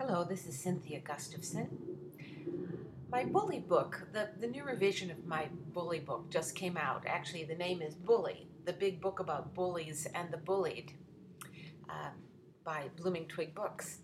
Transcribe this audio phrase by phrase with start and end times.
[0.00, 1.66] Hello, this is Cynthia Gustavson.
[3.10, 7.02] My bully book, the, the new revision of my bully book, just came out.
[7.04, 10.92] Actually, the name is Bully, the big book about bullies and the bullied
[11.90, 12.10] uh,
[12.62, 13.98] by Blooming Twig Books.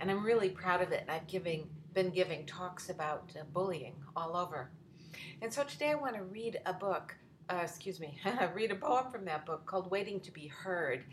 [0.00, 1.02] And I'm really proud of it.
[1.02, 4.72] And I've giving, been giving talks about uh, bullying all over.
[5.42, 7.14] And so today I want to read a book,
[7.48, 8.18] uh, excuse me,
[8.52, 11.04] read a poem from that book called Waiting to Be Heard.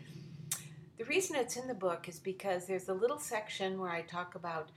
[0.96, 4.36] The reason it's in the book is because there's a little section where I talk
[4.36, 4.70] about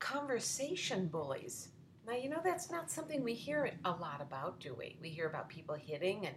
[0.00, 1.68] conversation bullies.
[2.06, 4.98] Now, you know, that's not something we hear a lot about, do we?
[5.00, 6.34] We hear about people hitting and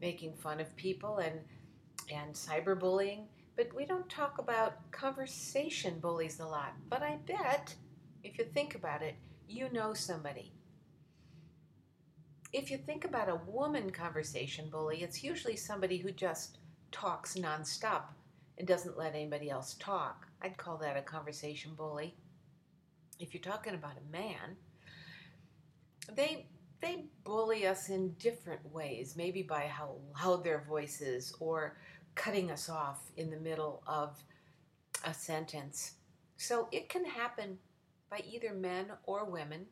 [0.00, 1.40] making fun of people and,
[2.10, 6.72] and cyberbullying, but we don't talk about conversation bullies a lot.
[6.88, 7.74] But I bet,
[8.24, 9.14] if you think about it,
[9.46, 10.52] you know somebody.
[12.54, 16.58] If you think about a woman conversation bully, it's usually somebody who just
[16.90, 18.04] talks nonstop
[18.58, 20.26] and doesn't let anybody else talk.
[20.42, 22.14] I'd call that a conversation bully.
[23.18, 24.56] If you're talking about a man,
[26.14, 26.46] they
[26.80, 31.78] they bully us in different ways, maybe by how loud their voice is or
[32.14, 34.22] cutting us off in the middle of
[35.04, 35.92] a sentence.
[36.36, 37.58] So it can happen
[38.10, 39.66] by either men or women.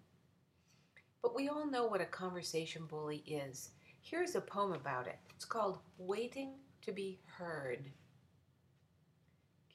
[1.20, 3.70] But we all know what a conversation bully is.
[4.00, 5.18] Here's a poem about it.
[5.36, 7.90] It's called Waiting to be Heard.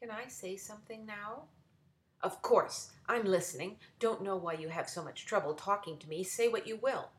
[0.01, 1.43] Can I say something now?
[2.21, 3.77] Of course, I'm listening.
[3.99, 6.23] Don't know why you have so much trouble talking to me.
[6.23, 7.09] Say what you will.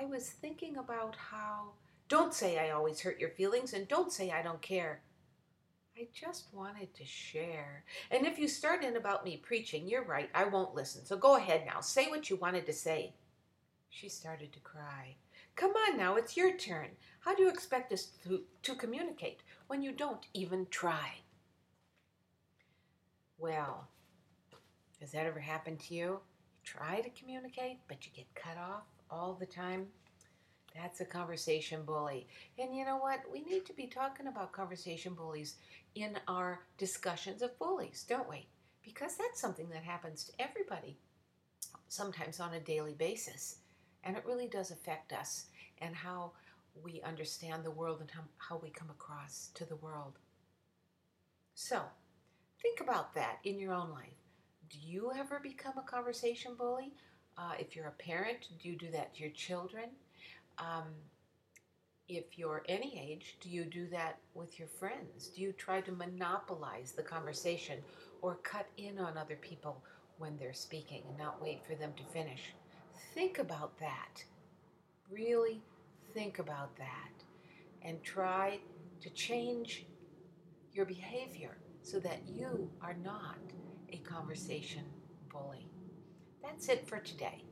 [0.00, 1.72] I was thinking about how.
[2.08, 5.02] Don't say I always hurt your feelings, and don't say I don't care.
[5.96, 7.84] I just wanted to share.
[8.10, 11.04] And if you start in about me preaching, you're right, I won't listen.
[11.04, 11.80] So go ahead now.
[11.80, 13.14] Say what you wanted to say.
[13.88, 15.16] She started to cry.
[15.92, 16.88] On now, it's your turn.
[17.20, 21.12] How do you expect us to, to communicate when you don't even try?
[23.38, 23.88] Well,
[25.00, 26.04] has that ever happened to you?
[26.04, 26.20] You
[26.64, 29.86] try to communicate, but you get cut off all the time?
[30.74, 32.26] That's a conversation bully.
[32.58, 33.20] And you know what?
[33.30, 35.56] We need to be talking about conversation bullies
[35.94, 38.46] in our discussions of bullies, don't we?
[38.82, 40.96] Because that's something that happens to everybody,
[41.88, 43.56] sometimes on a daily basis.
[44.04, 45.46] And it really does affect us
[45.80, 46.32] and how
[46.82, 50.18] we understand the world and how, we come across to the world.
[51.54, 51.82] So,
[52.62, 54.14] Think about that in your own life.
[54.70, 56.92] Do you ever become a conversation bully?
[57.36, 59.86] Uh, if you're a parent, do you do that to your children?
[60.58, 60.84] Um,
[62.08, 65.28] if you're any age, do you do that with your friends?
[65.34, 67.78] Do you try to monopolize the conversation
[68.20, 69.82] or cut in on other people
[70.18, 72.54] when they're speaking and not wait for them to finish?
[73.14, 74.24] Think about that.
[75.10, 75.62] Really
[76.14, 77.12] think about that
[77.82, 78.60] and try
[79.00, 79.84] to change
[80.72, 83.36] your behavior so that you are not
[83.92, 84.84] a conversation
[85.30, 85.68] bully.
[86.42, 87.44] That's it for today.